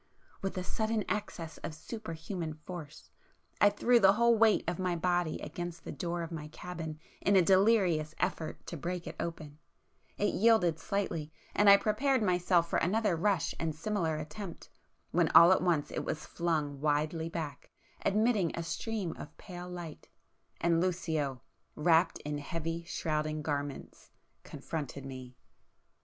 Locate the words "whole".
4.13-4.35